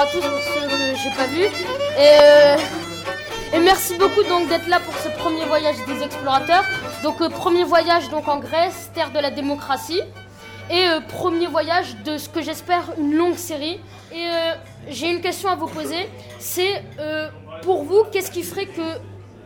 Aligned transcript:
à 0.00 0.06
tous 0.06 0.20
pour 0.20 0.42
ceux 0.42 0.66
que 0.66 0.76
j'ai 0.96 1.10
pas 1.10 1.26
vu. 1.26 1.44
Et, 1.98 3.56
et 3.56 3.58
merci 3.58 3.96
beaucoup 3.96 4.22
donc 4.22 4.48
d'être 4.48 4.66
là 4.66 4.80
pour 4.80 4.94
ce 4.96 5.08
premier 5.08 5.44
voyage 5.44 5.76
des 5.86 6.02
explorateurs. 6.02 6.64
Donc 7.02 7.16
premier 7.28 7.64
voyage 7.64 8.08
donc 8.08 8.26
en 8.26 8.38
Grèce, 8.38 8.90
terre 8.94 9.10
de 9.10 9.18
la 9.18 9.30
démocratie. 9.30 10.00
Et 10.70 10.86
premier 11.08 11.48
voyage 11.48 11.96
de 12.04 12.16
ce 12.16 12.28
que 12.28 12.40
j'espère 12.40 12.84
une 12.96 13.14
longue 13.14 13.36
série. 13.36 13.78
Et 14.12 14.26
j'ai 14.88 15.10
une 15.10 15.20
question 15.20 15.50
à 15.50 15.56
vous 15.56 15.66
poser. 15.66 16.08
C'est 16.38 16.82
pour 17.62 17.84
vous, 17.84 18.04
qu'est-ce 18.10 18.30
qui 18.30 18.42
ferait 18.42 18.66
que 18.66 18.98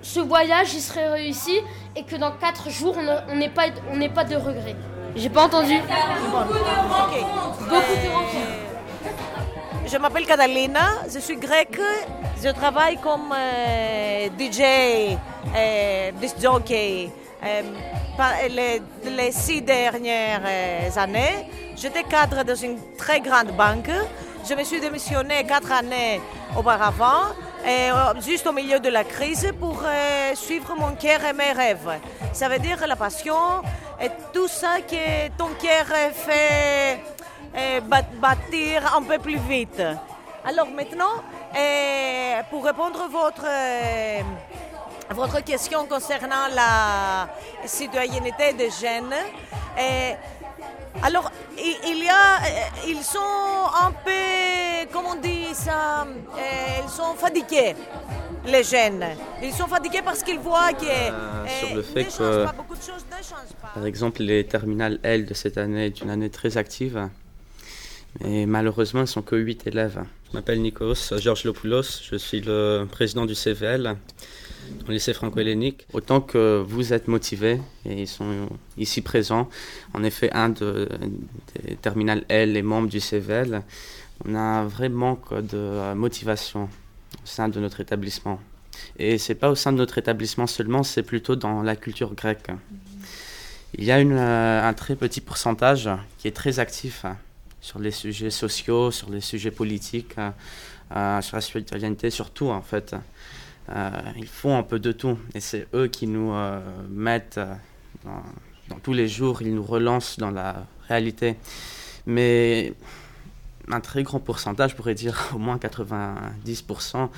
ce 0.03 0.21
voyage 0.21 0.73
il 0.75 0.83
serait 0.83 1.09
réussi 1.09 1.59
et 1.97 2.05
que 2.05 2.15
dans 2.15 2.31
4 2.31 2.71
jours 2.71 2.97
on 3.29 3.35
n'ait 3.35 3.49
pas, 3.49 3.65
on 3.91 4.09
pas 4.09 4.25
de 4.25 4.37
regrets? 4.37 4.77
J'ai 5.17 5.31
pas 5.31 5.45
entendu. 5.47 5.81
Beaucoup 5.81 6.53
de 6.53 8.11
rencontres. 8.13 8.74
Je 9.87 9.99
m'appelle 9.99 10.27
Catalina, 10.27 11.03
je 11.13 11.19
suis 11.19 11.37
grecque, 11.37 11.81
je 12.43 12.49
travaille 12.49 12.97
comme 12.97 13.33
euh, 13.37 14.29
DJ, 14.39 15.19
euh, 15.55 16.11
jockey. 16.41 17.11
Euh, 17.45 17.63
les, 18.49 19.33
six 19.33 19.61
dernières 19.61 20.97
années, 20.97 21.47
j'étais 21.77 22.03
cadre 22.03 22.43
dans 22.43 22.55
une 22.55 22.79
très 22.97 23.21
grande 23.21 23.53
banque. 23.55 23.91
Je 24.49 24.55
me 24.55 24.65
suis 24.65 24.81
démissionnée 24.81 25.45
quatre 25.45 25.71
années 25.73 26.21
auparavant 26.57 27.35
euh, 27.67 28.21
juste 28.21 28.47
au 28.47 28.53
milieu 28.53 28.79
de 28.79 28.89
la 28.91 29.05
crise 29.05 29.51
pour 29.59 29.83
euh, 29.85 30.35
suivre 30.35 30.75
mon 30.79 30.95
cœur 30.95 31.25
et 31.25 31.33
mes 31.33 31.53
rêves. 31.53 31.99
Ça 32.33 32.49
veut 32.49 32.59
dire 32.59 32.79
la 32.87 32.97
passion 32.97 33.63
et 34.03 34.09
tout 34.33 34.49
ça 34.49 34.81
que 34.87 35.29
ton 35.39 35.49
cœur 35.61 35.87
fait 36.13 37.01
euh, 37.57 37.81
bâtir 38.21 38.95
un 38.97 39.03
peu 39.03 39.19
plus 39.19 39.39
vite. 39.39 39.83
Alors 40.45 40.69
maintenant, 40.71 41.23
pour 42.51 42.65
répondre 42.65 43.01
à 43.03 43.09
votre, 43.09 43.47
votre 45.11 45.43
question 45.43 45.87
concernant 45.87 46.49
la 46.55 47.29
citoyenneté 47.65 48.53
des 48.53 48.71
jeunes, 48.71 49.15
alors, 51.03 51.31
il 51.59 52.05
y 52.05 52.09
a, 52.09 52.39
ils 52.87 53.03
sont 53.03 53.19
un 53.19 53.91
peu, 53.91 54.89
comment 54.93 55.11
on 55.11 55.21
dit 55.21 55.53
ça, 55.53 56.07
ils 56.83 56.89
sont 56.89 57.15
fatigués, 57.15 57.75
les 58.47 58.63
jeunes. 58.63 59.05
Ils 59.43 59.53
sont 59.53 59.67
fatigués 59.67 60.03
parce 60.03 60.23
qu'ils 60.23 60.39
voient 60.39 60.73
que 60.73 60.85
euh, 60.87 61.47
sur 61.61 61.75
le 61.75 61.83
fait 61.83 62.05
que, 62.05 62.47
par 63.75 63.85
exemple, 63.87 64.23
les 64.23 64.47
terminales 64.47 64.99
L 65.03 65.27
de 65.27 65.35
cette 65.35 65.59
année 65.59 65.87
est 65.87 66.01
une 66.01 66.11
année 66.11 66.31
très 66.31 66.57
active. 66.57 67.09
Mais 68.21 68.47
malheureusement, 68.47 69.01
ils 69.01 69.05
ne 69.05 69.09
sont 69.09 69.23
que 69.23 69.37
8 69.37 69.67
élèves. 69.67 70.05
Je 70.29 70.37
m'appelle 70.37 70.61
Nikos 70.61 71.19
Georges 71.19 71.45
Lopoulos, 71.45 72.01
je 72.03 72.17
suis 72.17 72.41
le 72.41 72.87
président 72.91 73.27
du 73.27 73.35
CVL 73.35 73.97
au 74.89 74.91
lycée 74.91 75.13
franco-hellénique. 75.13 75.87
Autant 75.93 76.21
que 76.21 76.63
vous 76.67 76.93
êtes 76.93 77.09
motivés, 77.09 77.61
et 77.85 78.03
ils 78.03 78.09
sont 78.09 78.49
ici 78.79 79.03
présents, 79.03 79.49
en 79.95 80.03
effet, 80.05 80.31
un 80.33 80.49
de, 80.49 80.89
des 81.63 81.77
terminales 81.77 82.25
L, 82.29 82.53
les 82.53 82.63
membres 82.63 82.89
du 82.89 83.01
CVL, 83.01 83.63
on 84.27 84.35
a 84.35 84.41
un 84.41 84.67
vrai 84.67 84.89
manque 84.89 85.35
de 85.35 85.95
motivation 85.95 86.65
au 86.65 87.27
sein 87.27 87.49
de 87.49 87.61
notre 87.61 87.81
établissement. 87.81 88.41
Et 88.99 89.19
c'est 89.19 89.35
pas 89.35 89.51
au 89.51 89.55
sein 89.55 89.73
de 89.73 89.79
notre 89.79 89.99
établissement 89.99 90.47
seulement, 90.47 90.83
c'est 90.83 91.03
plutôt 91.03 91.37
dans 91.37 91.63
la 91.63 91.77
culture 91.77 92.15
grecque. 92.15 92.51
Il 93.77 93.85
y 93.85 93.91
a 93.91 94.01
une, 94.01 94.13
un 94.13 94.73
très 94.75 94.95
petit 94.95 95.21
pourcentage 95.21 95.91
qui 96.19 96.29
est 96.29 96.33
très 96.33 96.61
actif 96.61 97.05
sur 97.65 97.79
les 97.79 97.93
sujets 97.93 98.29
sociaux, 98.29 98.91
sur 98.91 99.09
les 99.09 99.23
sujets 99.23 99.51
politiques, 99.51 100.17
euh, 100.95 101.23
sur 101.23 101.37
la 101.37 101.41
citoyenneté, 101.41 102.11
surtout 102.11 102.49
en 102.49 102.61
fait. 102.61 102.95
Euh, 103.71 103.91
ils 104.19 104.27
font 104.27 104.59
un 104.59 104.63
peu 104.63 104.79
de 104.79 104.93
tout. 104.93 105.19
Et 105.35 105.41
c'est 105.41 105.67
eux 105.73 105.87
qui 105.89 106.07
nous 106.07 106.35
euh, 106.35 106.61
mettent 106.91 107.39
euh, 107.39 107.55
dans, 108.69 108.79
tous 108.81 108.93
les 108.93 109.09
jours, 109.09 109.41
ils 109.41 109.55
nous 109.55 109.65
relancent 109.65 110.19
dans 110.19 110.31
la 110.31 110.67
réalité. 110.89 111.37
Mais 112.05 112.75
un 113.69 113.81
très 113.81 114.03
grand 114.03 114.21
pourcentage, 114.21 114.73
je 114.73 114.77
pourrais 114.77 114.95
dire 114.95 115.31
au 115.35 115.39
moins 115.39 115.57
90%, 115.57 117.09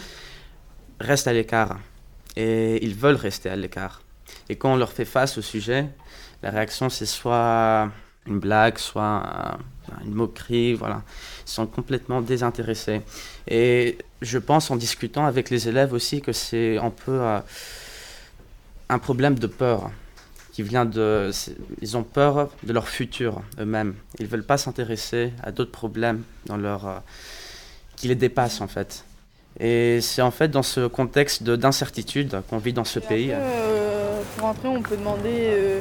reste 1.01 1.27
à 1.27 1.33
l'écart. 1.33 1.81
Et 2.37 2.85
ils 2.85 2.95
veulent 2.95 3.17
rester 3.17 3.51
à 3.51 3.57
l'écart. 3.57 4.01
Et 4.49 4.55
quand 4.55 4.75
on 4.75 4.77
leur 4.77 4.93
fait 4.93 5.05
face 5.05 5.39
au 5.39 5.43
sujet, 5.43 5.89
la 6.45 6.51
réaction 6.51 6.89
c'est 6.89 7.07
soit 7.07 7.91
une 8.27 8.39
blague, 8.39 8.79
soit 8.79 9.59
une 10.05 10.15
moquerie, 10.15 10.75
voilà. 10.75 11.03
Ils 11.47 11.51
sont 11.51 11.67
complètement 11.67 12.21
désintéressés. 12.21 13.03
Et 13.49 13.99
je 14.23 14.39
pense 14.39 14.71
en 14.71 14.77
discutant 14.77 15.27
avec 15.27 15.51
les 15.51 15.69
élèves 15.69 15.93
aussi 15.93 16.21
que 16.21 16.33
c'est 16.33 16.79
un 16.79 16.91
peu 16.91 17.21
euh, 17.21 17.39
un 18.89 18.99
problème 18.99 19.39
de 19.39 19.47
peur 19.47 19.91
qui 20.53 20.63
vient 20.63 20.85
de... 20.85 21.31
Ils 21.83 21.97
ont 21.97 22.03
peur 22.03 22.49
de 22.63 22.73
leur 22.73 22.89
futur 22.89 23.43
eux-mêmes. 23.61 23.95
Ils 24.19 24.25
ne 24.25 24.31
veulent 24.31 24.45
pas 24.45 24.59
s'intéresser 24.59 25.33
à 25.43 25.53
d'autres 25.53 25.73
problèmes 25.73 26.23
dans 26.47 26.57
leur, 26.57 26.87
euh, 26.87 26.99
qui 27.97 28.09
les 28.09 28.15
dépassent 28.15 28.61
en 28.61 28.69
fait. 28.69 29.05
Et 29.59 30.01
c'est 30.03 30.23
en 30.23 30.31
fait 30.31 30.49
dans 30.49 30.63
ce 30.63 30.87
contexte 30.87 31.43
d'incertitude 31.43 32.43
qu'on 32.49 32.59
vit 32.59 32.75
dans 32.75 32.85
ce 32.85 32.99
pays. 32.99 33.31
Euh, 33.33 34.21
pour 34.37 34.49
entrer, 34.49 34.69
on 34.69 34.83
peut 34.83 34.97
demander 34.97 35.81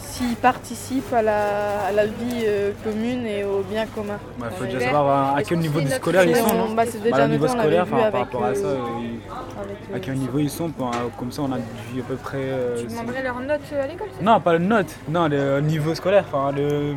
s'ils 0.00 0.36
participent 0.36 1.12
à 1.12 1.22
la, 1.22 2.06
vie 2.06 2.44
euh, 2.44 2.72
commune 2.82 3.26
et 3.26 3.44
au 3.44 3.62
bien 3.62 3.86
commun. 3.86 4.18
Il 4.38 4.56
faut 4.56 4.64
déjà 4.64 4.80
savoir 4.80 5.36
à, 5.36 5.42
quel 5.42 5.58
niveau 5.58 5.80
du 5.80 5.90
scolaire 5.90 6.24
ils 6.24 6.36
sont, 6.36 6.54
non 6.54 6.74
bah, 6.74 6.84
C'est 6.86 7.02
déjà 7.02 7.16
bah, 7.16 7.28
niveau 7.28 7.48
scolaire, 7.48 7.86
par 7.86 8.12
rapport 8.12 8.44
à 8.44 8.54
ça, 8.54 8.66
euh, 8.66 8.86
à 9.94 10.00
quel 10.00 10.14
niveau 10.14 10.38
ils 10.38 10.50
sont, 10.50 10.70
comme 11.18 11.32
ça 11.32 11.42
on 11.42 11.52
a 11.52 11.58
vu 11.58 12.00
à 12.00 12.04
peu 12.04 12.16
près... 12.16 12.38
Euh, 12.40 12.80
tu 12.80 12.86
demanderais 12.86 13.22
leurs 13.22 13.40
notes 13.40 13.60
à 13.72 13.86
l'école 13.86 14.08
Non, 14.22 14.40
pas 14.40 14.52
le 14.54 14.58
notes, 14.58 14.94
non, 15.08 15.28
le 15.28 15.60
niveau 15.60 15.94
scolaire, 15.94 16.24
enfin 16.32 16.52
le... 16.52 16.94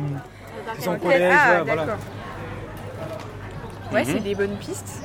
Ils 0.76 0.82
sont 0.82 0.98
collège, 0.98 1.32
ah, 1.36 1.62
voilà. 1.62 1.84
Ouais, 3.92 4.04
c'est 4.04 4.14
mhm. 4.14 4.20
des 4.20 4.34
bonnes 4.34 4.56
pistes. 4.56 5.02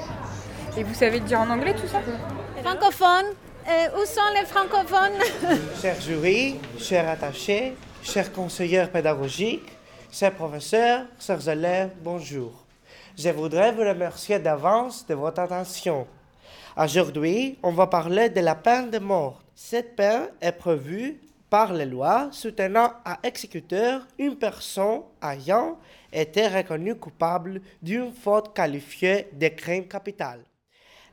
Et 0.78 0.84
vous 0.84 0.94
savez 0.94 1.20
dire 1.20 1.42
en 1.42 1.50
anglais 1.50 1.76
tout 1.76 1.88
ça 1.88 2.00
Francophone, 2.64 3.26
où 3.68 4.06
sont 4.06 4.22
les 4.40 4.46
francophones? 4.46 5.60
Cher 5.80 6.00
jury, 6.02 6.60
chers 6.80 7.08
attachés, 7.08 7.76
chers 8.04 8.32
conseillers 8.32 8.88
pédagogiques, 8.92 9.72
chers 10.12 10.34
professeurs, 10.34 11.06
chers 11.20 11.48
élèves, 11.48 11.92
bonjour. 12.02 12.66
Je 13.18 13.30
voudrais 13.30 13.72
vous 13.72 13.82
remercier 13.82 14.40
d'avance 14.40 15.06
de 15.06 15.14
votre 15.14 15.42
attention. 15.42 16.08
Aujourd'hui, 16.78 17.58
on 17.62 17.72
va 17.72 17.88
parler 17.88 18.30
de 18.30 18.40
la 18.40 18.56
peine 18.56 18.90
de 18.90 19.00
mort. 19.00 19.42
Cette 19.54 19.96
peine 19.96 20.30
est 20.40 20.54
prévue 20.54 21.20
par 21.50 21.74
les 21.74 21.86
lois 21.86 22.30
soutenant 22.32 22.94
à 23.04 23.20
exécuteur 23.24 24.08
une 24.18 24.36
personne 24.36 25.02
ayant 25.22 25.78
été 26.14 26.48
reconnue 26.48 26.96
coupable 26.96 27.62
d'une 27.82 28.14
faute 28.14 28.54
qualifiée 28.54 29.28
de 29.34 29.48
crime 29.50 29.88
capital. 29.88 30.42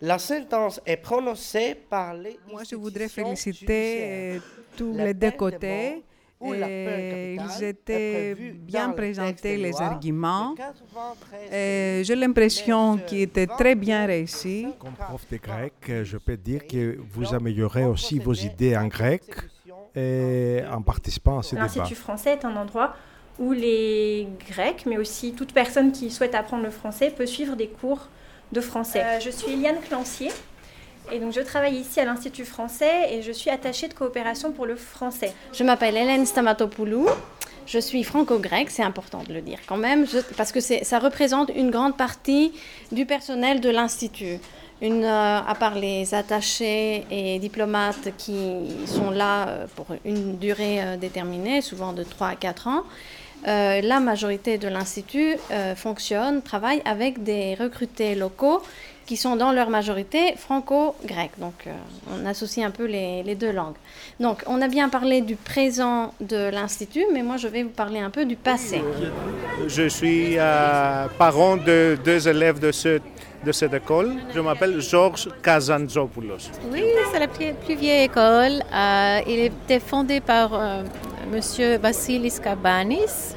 La 0.00 0.18
sentence 0.18 0.80
est 0.84 0.98
prononcée 0.98 1.74
par 1.74 2.14
les. 2.14 2.38
Moi, 2.50 2.62
je 2.70 2.76
voudrais 2.76 3.08
féliciter 3.08 4.40
tous 4.76 4.92
les 4.92 5.14
deux 5.14 5.30
côtés 5.30 6.04
ils 6.44 7.64
étaient 7.64 8.34
bien 8.34 8.90
présentés, 8.90 9.56
les 9.56 9.80
arguments. 9.80 10.54
J'ai 11.50 12.16
l'impression 12.16 12.98
qu'ils 12.98 13.22
étaient 13.22 13.46
très 13.46 13.74
bien 13.74 14.06
réussis. 14.06 14.66
Comme 14.78 14.92
prof 14.92 15.26
de 15.30 15.36
grec, 15.36 15.74
je 16.04 16.16
peux 16.18 16.36
dire 16.36 16.66
que 16.66 16.98
vous 17.12 17.34
améliorez 17.34 17.84
aussi 17.84 18.18
vos 18.18 18.34
idées 18.34 18.76
en 18.76 18.86
grec 18.86 19.22
et 19.94 20.60
en 20.70 20.82
participant 20.82 21.38
à 21.38 21.42
ces 21.42 21.56
débats. 21.56 21.62
L'Institut 21.62 21.94
français 21.94 22.32
est 22.32 22.44
un 22.44 22.54
endroit 22.56 22.94
où 23.38 23.52
les 23.52 24.28
Grecs, 24.50 24.84
mais 24.86 24.98
aussi 24.98 25.32
toute 25.32 25.52
personne 25.52 25.92
qui 25.92 26.10
souhaite 26.10 26.34
apprendre 26.34 26.64
le 26.64 26.70
français, 26.70 27.10
peut 27.10 27.26
suivre 27.26 27.56
des 27.56 27.68
cours 27.68 28.08
de 28.52 28.60
français. 28.60 29.02
Euh, 29.02 29.20
je 29.20 29.30
suis 29.30 29.52
Eliane 29.52 29.80
Clancier. 29.80 30.30
Et 31.12 31.18
donc 31.18 31.32
je 31.32 31.40
travaille 31.40 31.76
ici 31.76 32.00
à 32.00 32.04
l'Institut 32.04 32.44
français 32.44 33.12
et 33.12 33.22
je 33.22 33.32
suis 33.32 33.50
attachée 33.50 33.88
de 33.88 33.94
coopération 33.94 34.52
pour 34.52 34.66
le 34.66 34.76
français. 34.76 35.32
Je 35.52 35.62
m'appelle 35.64 35.96
Hélène 35.96 36.26
Stamatopoulou. 36.26 37.06
Je 37.66 37.78
suis 37.78 38.04
franco-grecque, 38.04 38.70
c'est 38.70 38.84
important 38.84 39.22
de 39.26 39.32
le 39.32 39.40
dire 39.40 39.58
quand 39.66 39.76
même, 39.76 40.06
parce 40.36 40.52
que 40.52 40.60
ça 40.60 40.98
représente 41.00 41.50
une 41.54 41.70
grande 41.70 41.96
partie 41.96 42.52
du 42.92 43.06
personnel 43.06 43.60
de 43.60 43.70
l'Institut. 43.70 44.38
Euh, 44.82 45.40
à 45.46 45.54
part 45.58 45.74
les 45.74 46.14
attachés 46.14 47.06
et 47.10 47.38
diplomates 47.38 48.14
qui 48.18 48.66
sont 48.84 49.10
là 49.10 49.48
euh, 49.48 49.66
pour 49.74 49.86
une 50.04 50.36
durée 50.36 50.82
euh, 50.82 50.96
déterminée, 50.98 51.62
souvent 51.62 51.94
de 51.94 52.02
3 52.02 52.28
à 52.28 52.36
4 52.36 52.68
ans, 52.68 52.82
la 53.44 54.00
majorité 54.00 54.58
de 54.58 54.66
l'Institut 54.66 55.36
fonctionne, 55.76 56.42
travaille 56.42 56.82
avec 56.84 57.22
des 57.22 57.54
recrutés 57.54 58.16
locaux 58.16 58.60
qui 59.06 59.16
sont 59.16 59.36
dans 59.36 59.52
leur 59.52 59.70
majorité 59.70 60.34
franco-grecs. 60.36 61.38
Donc 61.38 61.68
on 62.12 62.26
associe 62.26 62.66
un 62.66 62.70
peu 62.70 62.84
les, 62.84 63.22
les, 63.22 63.34
deux 63.34 63.52
langues. 63.52 63.76
Donc 64.20 64.42
on 64.46 64.60
a 64.60 64.68
bien 64.68 64.88
parlé 64.88 65.20
du 65.20 65.36
présent 65.36 66.12
de 66.20 66.50
l'Institut, 66.50 67.04
mais 67.12 67.22
moi 67.22 67.36
je 67.36 67.48
vais 67.48 67.62
vous 67.62 67.70
parler 67.70 68.00
un 68.00 68.10
peu 68.10 68.24
du 68.24 68.36
passé. 68.36 68.82
Je 69.68 69.88
suis 69.88 70.36
parent 71.18 71.56
de 71.56 71.96
deux 72.04 72.28
élèves 72.28 72.58
de 72.58 72.72
ce 72.72 73.00
de 73.46 73.52
cette 73.52 73.74
école. 73.74 74.16
Je 74.34 74.40
m'appelle 74.40 74.80
Georges 74.80 75.28
Kazantzopoulos. 75.42 76.50
Oui, 76.72 76.82
c'est 77.12 77.20
la 77.20 77.28
plus, 77.28 77.54
vieille 77.76 78.04
école. 78.04 78.62
Euh, 78.74 79.20
il 79.26 79.38
était 79.38 79.80
fondé 79.80 80.20
par 80.20 80.52
euh, 80.52 80.82
M. 81.32 81.40
Vassilis 81.80 82.38
Kabanis. 82.42 83.34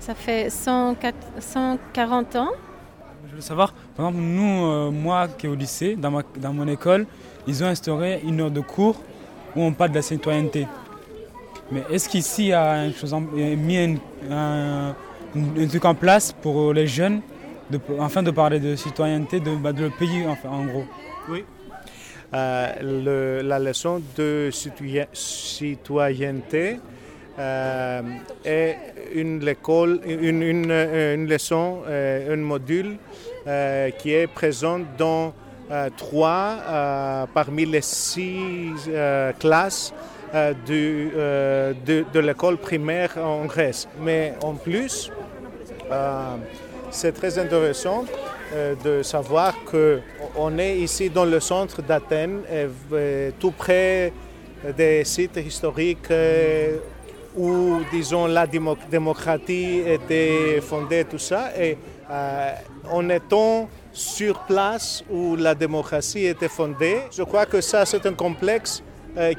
Ça 0.00 0.14
fait 0.14 0.50
140 0.50 2.36
ans. 2.36 2.50
Je 3.30 3.34
veux 3.36 3.40
savoir, 3.40 3.72
par 3.96 4.08
exemple, 4.08 4.24
nous, 4.24 4.66
euh, 4.66 4.90
moi 4.90 5.28
qui 5.28 5.46
est 5.46 5.48
au 5.48 5.54
lycée, 5.54 5.96
dans, 5.96 6.10
ma, 6.10 6.22
dans 6.36 6.52
mon 6.52 6.68
école, 6.68 7.06
ils 7.46 7.64
ont 7.64 7.66
instauré 7.66 8.20
une 8.24 8.40
heure 8.40 8.50
de 8.50 8.60
cours 8.60 9.02
où 9.56 9.62
on 9.62 9.72
parle 9.72 9.90
de 9.90 9.96
la 9.96 10.02
citoyenneté. 10.02 10.66
Mais 11.70 11.84
est-ce 11.90 12.08
qu'ici, 12.08 12.44
il 12.44 12.48
y 12.48 12.52
a 12.52 12.84
une 12.86 12.94
chose, 12.94 13.14
mis 13.14 13.78
un, 13.78 13.96
un 14.30 14.94
truc 15.68 15.84
en 15.84 15.94
place 15.94 16.32
pour 16.32 16.72
les 16.72 16.86
jeunes 16.86 17.20
enfin 17.98 18.22
de 18.22 18.30
parler 18.30 18.60
de 18.60 18.76
citoyenneté 18.76 19.40
de, 19.40 19.54
bah, 19.56 19.72
de 19.72 19.84
le 19.84 19.90
pays 19.90 20.24
enfin, 20.26 20.48
en 20.50 20.64
gros? 20.64 20.84
Oui. 21.28 21.44
Euh, 22.34 23.42
la 23.42 23.58
leçon 23.58 24.02
de 24.16 24.50
citoyenneté 25.12 26.80
euh, 27.38 28.02
est 28.44 28.76
une, 29.14 29.46
école, 29.46 30.00
une, 30.06 30.42
une, 30.42 30.70
une 30.70 31.28
leçon, 31.28 31.82
euh, 31.86 32.34
un 32.34 32.36
module 32.36 32.96
qui 33.98 34.12
est 34.12 34.26
présent 34.26 34.80
dans 34.98 35.32
trois 35.96 37.26
parmi 37.32 37.64
les 37.64 37.80
six 37.80 38.74
classes 39.38 39.94
du, 40.66 41.10
de, 41.14 42.04
de 42.12 42.20
l'école 42.20 42.58
primaire 42.58 43.16
en 43.16 43.46
Grèce. 43.46 43.88
Mais 44.02 44.34
en 44.42 44.52
plus, 44.52 45.10
c'est 46.90 47.12
très 47.12 47.38
intéressant 47.38 48.04
euh, 48.54 48.74
de 48.82 49.02
savoir 49.02 49.54
qu'on 49.64 50.58
est 50.58 50.78
ici 50.78 51.10
dans 51.10 51.26
le 51.26 51.38
centre 51.38 51.82
d'Athènes, 51.82 52.40
tout 53.38 53.50
près 53.50 54.12
des 54.76 55.04
sites 55.04 55.36
historiques 55.36 56.10
euh, 56.10 56.78
où, 57.38 57.80
disons, 57.92 58.26
la 58.26 58.46
démocratie 58.46 59.82
était 59.86 60.60
fondée, 60.60 61.04
tout 61.04 61.18
ça. 61.18 61.50
Et 61.58 61.78
euh, 62.10 62.52
en 62.90 63.08
étant 63.08 63.68
sur 63.92 64.40
place 64.40 65.04
où 65.10 65.36
la 65.36 65.54
démocratie 65.54 66.26
était 66.26 66.48
fondée, 66.48 66.98
je 67.10 67.22
crois 67.22 67.46
que 67.46 67.60
ça, 67.60 67.86
c'est 67.86 68.04
un 68.06 68.14
complexe 68.14 68.82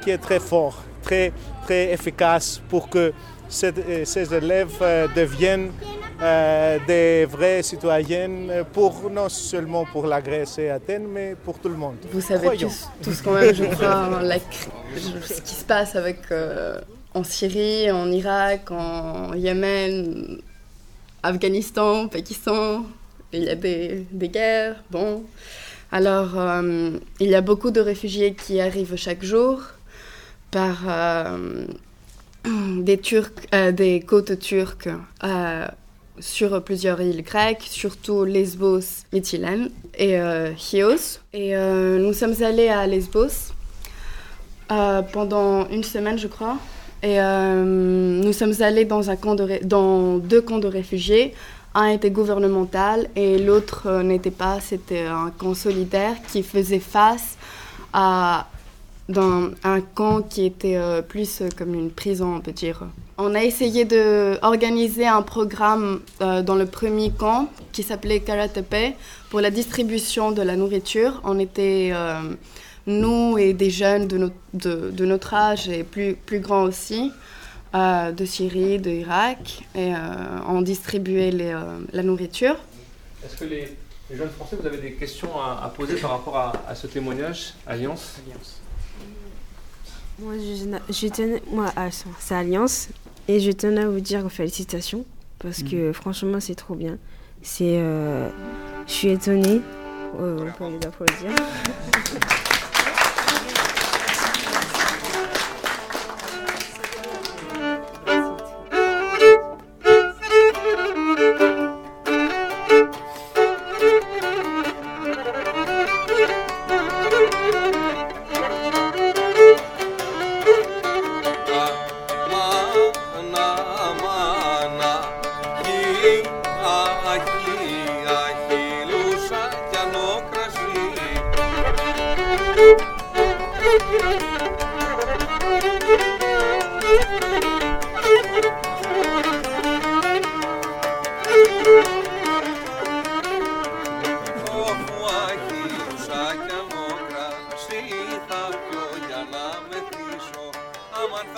qui 0.02 0.10
est 0.10 0.18
très 0.18 0.40
fort, 0.40 0.82
très, 1.02 1.32
très 1.64 1.92
efficace 1.92 2.60
pour 2.68 2.90
que 2.90 3.14
ces 3.48 4.34
élèves 4.34 4.76
deviennent 5.16 5.70
euh, 6.22 6.78
des 6.86 7.24
vraies 7.24 7.62
citoyennes, 7.62 8.64
pour, 8.74 9.10
non 9.10 9.30
seulement 9.30 9.86
pour 9.86 10.06
la 10.06 10.20
Grèce 10.20 10.58
et 10.58 10.68
Athènes, 10.68 11.06
mais 11.08 11.34
pour 11.34 11.58
tout 11.58 11.70
le 11.70 11.76
monde. 11.76 11.96
Vous 12.12 12.20
savez 12.20 12.58
tous, 12.58 12.90
tous, 13.02 13.22
quand 13.22 13.32
même, 13.32 13.54
je 13.54 13.64
crois, 13.64 14.10
ce 15.24 15.40
qui 15.40 15.54
se 15.54 15.64
passe 15.64 15.96
avec, 15.96 16.18
euh, 16.30 16.78
en 17.14 17.24
Syrie, 17.24 17.90
en 17.90 18.10
Irak, 18.10 18.70
en 18.70 19.34
Yémen, 19.34 20.40
Afghanistan, 21.22 22.08
Pakistan. 22.08 22.84
Il 23.32 23.44
y 23.44 23.48
a 23.48 23.54
des, 23.54 24.06
guerres, 24.12 24.82
bon. 24.90 25.24
Alors, 25.92 26.38
euh, 26.38 26.90
il 27.20 27.28
y 27.28 27.34
a 27.34 27.40
beaucoup 27.40 27.70
de 27.70 27.80
réfugiés 27.80 28.34
qui 28.34 28.60
arrivent 28.60 28.96
chaque 28.96 29.24
jour 29.24 29.60
par 30.50 30.78
des, 32.44 32.98
Turcs, 32.98 33.32
des 33.72 34.00
côtes 34.00 34.38
turques 34.38 34.88
sur 36.20 36.62
plusieurs 36.62 37.00
îles 37.00 37.22
grecques, 37.22 37.66
surtout 37.68 38.24
Lesbos, 38.24 39.04
Mytilène 39.12 39.70
et 39.96 40.18
euh, 40.18 40.54
Chios. 40.56 41.20
Et 41.32 41.56
euh, 41.56 41.98
nous 41.98 42.12
sommes 42.12 42.42
allés 42.42 42.68
à 42.68 42.86
Lesbos 42.86 43.52
euh, 44.70 45.02
pendant 45.02 45.68
une 45.68 45.84
semaine, 45.84 46.18
je 46.18 46.28
crois. 46.28 46.58
Et 47.02 47.18
nous 47.18 48.32
sommes 48.32 48.54
allés 48.60 48.84
dans, 48.84 49.10
un 49.10 49.16
camp 49.16 49.36
dans 49.62 50.18
deux 50.18 50.42
camps 50.42 50.58
de 50.58 50.68
réfugiés. 50.68 51.34
Un 51.74 51.88
était 51.88 52.10
gouvernemental 52.10 53.08
et 53.16 53.38
l'autre 53.38 54.02
n'était 54.02 54.30
pas. 54.30 54.60
C'était 54.60 55.06
un 55.06 55.30
camp 55.30 55.54
solidaire 55.54 56.16
qui 56.30 56.42
faisait 56.42 56.80
face 56.80 57.36
à 57.92 58.48
dans 59.08 59.50
un 59.64 59.80
camp 59.80 60.22
qui 60.22 60.44
était 60.44 60.78
plus 61.08 61.42
comme 61.56 61.74
une 61.74 61.90
prison, 61.90 62.36
on 62.36 62.40
peut 62.40 62.52
dire. 62.52 62.84
On 63.22 63.34
a 63.34 63.44
essayé 63.44 63.84
d'organiser 63.84 65.06
un 65.06 65.20
programme 65.20 66.00
euh, 66.22 66.40
dans 66.40 66.54
le 66.54 66.64
premier 66.64 67.10
camp 67.10 67.50
qui 67.70 67.82
s'appelait 67.82 68.20
Karatepe 68.20 68.96
pour 69.28 69.42
la 69.42 69.50
distribution 69.50 70.32
de 70.32 70.40
la 70.40 70.56
nourriture. 70.56 71.20
On 71.24 71.38
était, 71.38 71.90
euh, 71.92 72.22
nous 72.90 73.38
et 73.38 73.52
des 73.52 73.70
jeunes 73.70 74.06
de, 74.06 74.30
de, 74.52 75.04
notre 75.04 75.34
âge 75.34 75.68
et 75.68 75.84
plus, 75.84 76.14
plus 76.14 76.40
grands 76.40 76.64
aussi, 76.64 77.12
euh, 77.74 78.12
de 78.12 78.24
Syrie, 78.24 78.78
d'Irak, 78.78 79.62
et 79.74 79.92
on 80.48 80.62
distribuait 80.62 81.30
les, 81.30 81.58
la 81.92 82.02
nourriture. 82.02 82.56
Est-ce 83.24 83.36
que 83.36 83.44
les, 83.44 83.76
jeunes 84.12 84.30
Français, 84.30 84.56
vous 84.60 84.66
avez 84.66 84.78
des 84.78 84.92
questions 84.92 85.40
à, 85.40 85.72
poser 85.74 85.96
par 85.96 86.10
rapport 86.10 86.36
à, 86.36 86.74
ce 86.74 86.86
témoignage 86.86 87.54
Alliance? 87.66 88.16
Moi, 90.18 90.34
je, 90.36 90.92
je 90.92 91.06
tenais, 91.08 91.42
moi, 91.50 91.72
c'est 92.18 92.34
Alliance. 92.34 92.88
Et 93.28 93.38
je 93.38 93.52
tenais 93.52 93.82
à 93.82 93.88
vous 93.88 94.00
dire 94.00 94.28
félicitations 94.28 95.04
parce 95.38 95.62
que 95.62 95.90
mm. 95.90 95.92
franchement 95.92 96.40
c'est 96.40 96.56
trop 96.56 96.74
bien. 96.74 96.98
C'est, 97.42 97.76
euh, 97.78 98.28
je 98.88 98.92
suis 98.92 99.08
étonnée. 99.08 99.60
Oh, 100.18 100.36
on 100.40 100.50
peut 100.50 100.76
les 100.80 100.86
applaudir. 100.86 101.30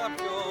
사표 0.02 0.41